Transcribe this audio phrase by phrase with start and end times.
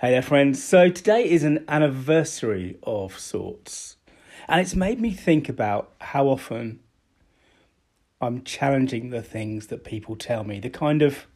[0.00, 0.64] Hey there, friends.
[0.64, 3.98] So today is an anniversary of sorts,
[4.48, 6.80] and it's made me think about how often
[8.18, 11.26] I'm challenging the things that people tell me, the kind of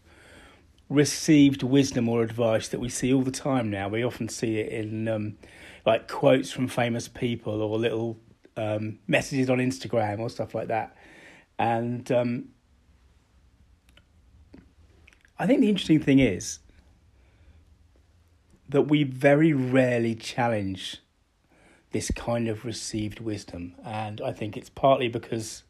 [0.89, 3.87] received wisdom or advice that we see all the time now.
[3.89, 5.37] We often see it in um,
[5.85, 8.19] like quotes from famous people or little
[8.57, 10.97] um, messages on Instagram or stuff like that.
[11.59, 12.49] And um,
[15.39, 16.61] I think the interesting thing is
[18.75, 20.97] that we very rarely challenge
[21.93, 23.73] this kind of received wisdom.
[23.85, 25.63] And I think it's partly because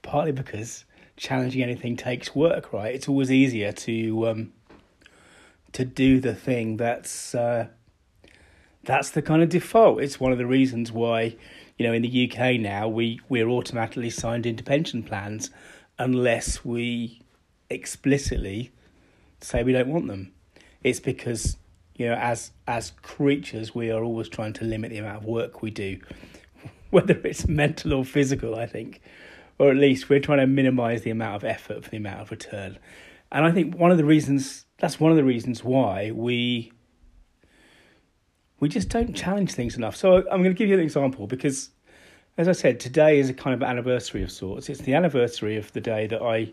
[0.00, 0.86] partly because
[1.18, 2.94] challenging anything takes work, right?
[2.94, 4.52] It's always easier to um,
[5.72, 7.66] to do the thing that's uh,
[8.82, 10.00] that's the kind of default.
[10.00, 11.36] It's one of the reasons why,
[11.76, 15.50] you know, in the UK now we we're automatically signed into pension plans
[15.98, 17.20] unless we
[17.68, 18.70] explicitly
[19.42, 20.32] say we don't want them.
[20.82, 21.56] It's because
[21.96, 25.62] you know, as as creatures, we are always trying to limit the amount of work
[25.62, 25.98] we do,
[26.90, 28.54] whether it's mental or physical.
[28.54, 29.00] I think
[29.58, 32.30] or at least we're trying to minimize the amount of effort for the amount of
[32.30, 32.78] return.
[33.30, 36.72] And I think one of the reasons that's one of the reasons why we
[38.58, 39.96] we just don't challenge things enough.
[39.96, 41.70] So I'm going to give you an example because
[42.36, 44.68] as I said, today is a kind of anniversary of sorts.
[44.68, 46.52] It's the anniversary of the day that I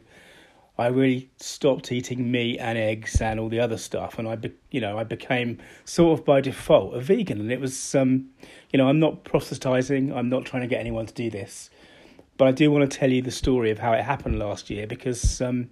[0.80, 4.52] I really stopped eating meat and eggs and all the other stuff, and I, be,
[4.72, 7.42] you know, I became sort of by default a vegan.
[7.42, 8.30] And it was, um,
[8.72, 10.14] you know, I'm not proselytizing.
[10.14, 11.70] I'm not trying to get anyone to do this.
[12.38, 14.88] But I do want to tell you the story of how it happened last year
[14.88, 15.70] because, um,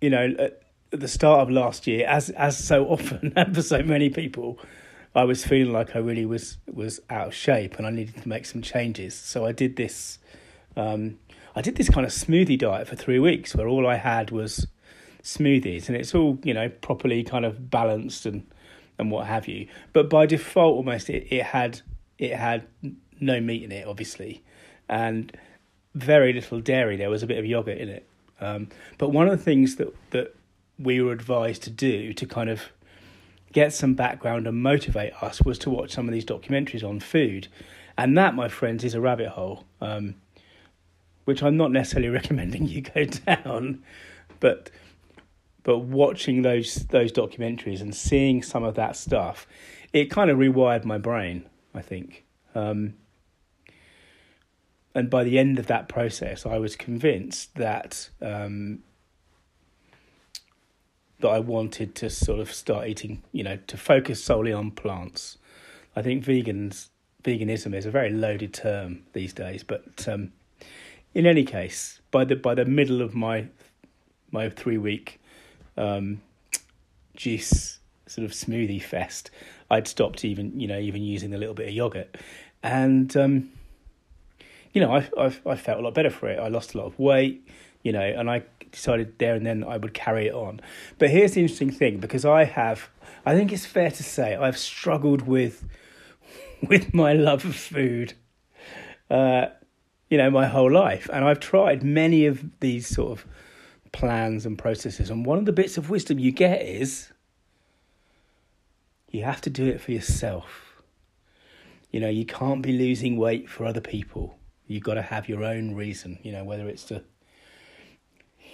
[0.00, 0.62] you know, at,
[0.92, 4.58] the start of last year, as as so often and for so many people,
[5.14, 8.28] I was feeling like I really was was out of shape and I needed to
[8.28, 9.14] make some changes.
[9.14, 10.18] So I did this.
[10.76, 11.18] Um,
[11.56, 14.66] I did this kind of smoothie diet for three weeks, where all I had was
[15.22, 18.46] smoothies, and it's all you know properly kind of balanced and
[18.98, 19.66] and what have you.
[19.94, 21.80] But by default, almost it, it had
[22.18, 22.66] it had
[23.18, 24.42] no meat in it, obviously,
[24.88, 25.34] and
[25.94, 26.96] very little dairy.
[26.96, 28.06] There was a bit of yogurt in it.
[28.38, 28.68] Um,
[28.98, 30.36] but one of the things that that
[30.78, 32.64] we were advised to do to kind of
[33.54, 37.48] get some background and motivate us was to watch some of these documentaries on food,
[37.96, 39.64] and that, my friends, is a rabbit hole.
[39.80, 40.16] Um,
[41.26, 43.84] which I'm not necessarily recommending you go down,
[44.40, 44.70] but
[45.62, 49.46] but watching those those documentaries and seeing some of that stuff,
[49.92, 51.44] it kind of rewired my brain.
[51.74, 52.24] I think.
[52.54, 52.94] Um,
[54.94, 58.78] and by the end of that process, I was convinced that um,
[61.20, 65.36] that I wanted to sort of start eating, you know, to focus solely on plants.
[65.94, 66.88] I think vegans
[67.24, 70.32] veganism is a very loaded term these days, but um,
[71.16, 73.46] in any case, by the by the middle of my
[74.30, 75.18] my three week
[75.78, 76.20] um,
[77.16, 79.30] juice sort of smoothie fest,
[79.70, 82.18] I'd stopped even you know even using a little bit of yogurt,
[82.62, 83.50] and um,
[84.74, 86.38] you know, I, I I felt a lot better for it.
[86.38, 87.48] I lost a lot of weight,
[87.82, 90.60] you know, and I decided there and then I would carry it on.
[90.98, 92.90] But here's the interesting thing because I have,
[93.24, 95.64] I think it's fair to say, I've struggled with
[96.68, 98.12] with my love of food,
[99.08, 99.46] uh,
[100.08, 103.26] you know, my whole life, and I've tried many of these sort of
[103.92, 105.10] plans and processes.
[105.10, 107.12] And one of the bits of wisdom you get is
[109.10, 110.82] you have to do it for yourself.
[111.90, 114.38] You know, you can't be losing weight for other people.
[114.66, 117.02] You've got to have your own reason, you know, whether it's to.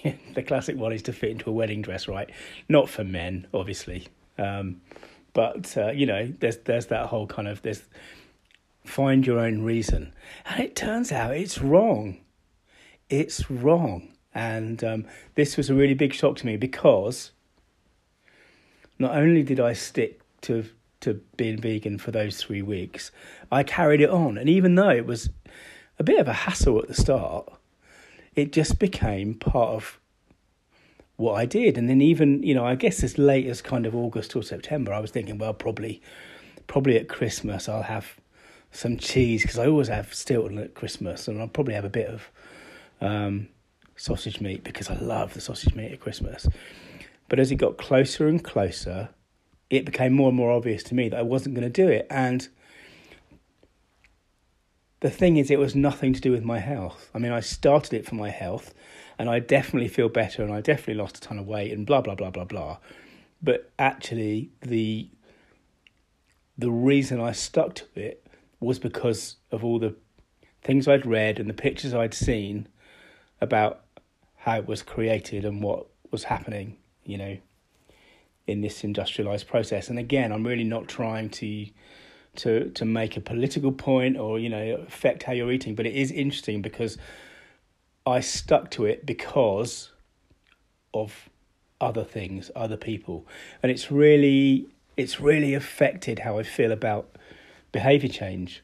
[0.34, 2.30] the classic one is to fit into a wedding dress, right?
[2.68, 4.08] Not for men, obviously.
[4.38, 4.80] Um,
[5.32, 7.62] but, uh, you know, there's, there's that whole kind of.
[7.62, 7.82] There's,
[8.84, 10.12] find your own reason.
[10.46, 12.18] And it turns out it's wrong.
[13.08, 14.08] It's wrong.
[14.34, 15.04] And um,
[15.34, 17.32] this was a really big shock to me because
[18.98, 20.64] not only did I stick to
[21.00, 23.10] to being vegan for those three weeks,
[23.50, 24.38] I carried it on.
[24.38, 25.30] And even though it was
[25.98, 27.52] a bit of a hassle at the start,
[28.36, 29.98] it just became part of
[31.16, 31.76] what I did.
[31.76, 34.92] And then even, you know, I guess as late as kind of August or September,
[34.92, 36.00] I was thinking, well, probably,
[36.68, 38.16] probably at Christmas I'll have
[38.72, 42.08] some cheese because I always have Stilton at Christmas, and I'll probably have a bit
[42.08, 42.30] of
[43.00, 43.48] um,
[43.96, 46.48] sausage meat because I love the sausage meat at Christmas.
[47.28, 49.10] But as it got closer and closer,
[49.70, 52.06] it became more and more obvious to me that I wasn't going to do it,
[52.10, 52.48] and
[55.00, 57.10] the thing is, it was nothing to do with my health.
[57.12, 58.72] I mean, I started it for my health,
[59.18, 62.00] and I definitely feel better, and I definitely lost a ton of weight, and blah
[62.00, 62.78] blah blah blah blah.
[63.42, 65.08] But actually, the
[66.56, 68.24] the reason I stuck to it
[68.62, 69.94] was because of all the
[70.62, 72.68] things I'd read and the pictures I'd seen
[73.40, 73.84] about
[74.36, 76.76] how it was created and what was happening.
[77.04, 77.36] You know,
[78.46, 79.88] in this industrialized process.
[79.88, 81.66] And again, I'm really not trying to
[82.34, 85.94] to to make a political point or you know affect how you're eating, but it
[85.94, 86.98] is interesting because
[88.06, 89.90] I stuck to it because
[90.94, 91.28] of
[91.80, 93.26] other things, other people,
[93.62, 94.66] and it's really
[94.96, 97.16] it's really affected how I feel about
[97.72, 98.62] behavior change.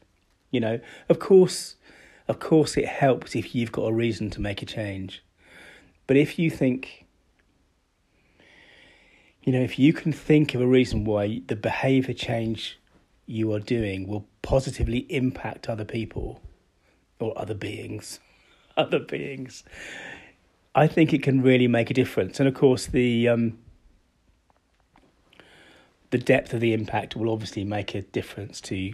[0.51, 0.79] You know,
[1.09, 1.75] of course,
[2.27, 5.23] of course, it helps if you've got a reason to make a change,
[6.07, 7.05] but if you think
[9.43, 12.77] you know, if you can think of a reason why the behavior change
[13.25, 16.41] you are doing will positively impact other people
[17.19, 18.19] or other beings,
[18.77, 19.63] other beings,
[20.75, 22.39] I think it can really make a difference.
[22.39, 23.57] And of course, the um,
[26.11, 28.93] the depth of the impact will obviously make a difference to,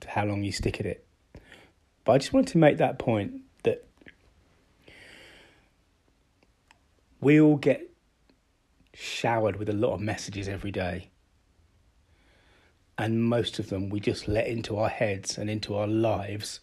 [0.00, 1.04] to how long you stick at it.
[2.04, 3.84] But I just wanted to make that point that
[7.20, 7.90] we all get
[8.94, 11.10] showered with a lot of messages every day.
[12.96, 16.60] And most of them we just let into our heads and into our lives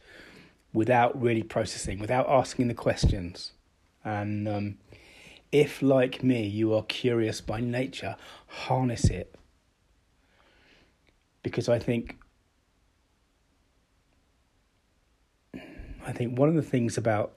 [0.73, 3.53] without really processing, without asking the questions.
[4.03, 4.77] And um,
[5.51, 8.17] if, like me, you are curious by nature,
[8.47, 9.33] harness it.
[11.45, 12.17] Because I think
[15.53, 17.33] I think one of the things about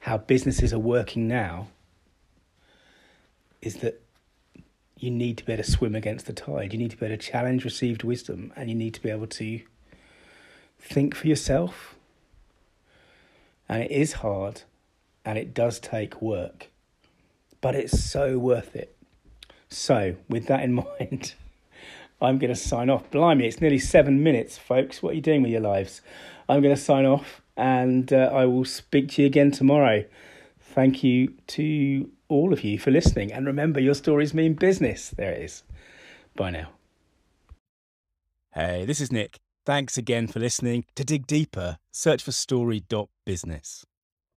[0.00, 1.68] how businesses are working now
[3.62, 4.02] is that
[4.98, 6.72] you need to be able to swim against the tide.
[6.72, 9.28] You need to be able to challenge received wisdom and you need to be able
[9.28, 9.60] to
[10.80, 11.94] think for yourself.
[13.68, 14.62] And it is hard
[15.24, 16.70] and it does take work,
[17.60, 18.96] but it's so worth it.
[19.68, 21.34] So, with that in mind,
[22.24, 23.10] I'm going to sign off.
[23.10, 25.02] Blimey, it's nearly seven minutes, folks.
[25.02, 26.00] What are you doing with your lives?
[26.48, 30.04] I'm going to sign off and uh, I will speak to you again tomorrow.
[30.58, 33.32] Thank you to all of you for listening.
[33.32, 35.10] And remember, your stories mean business.
[35.10, 35.62] There it is.
[36.34, 36.70] Bye now.
[38.52, 39.40] Hey, this is Nick.
[39.66, 40.84] Thanks again for listening.
[40.96, 43.86] To dig deeper, search for story.business.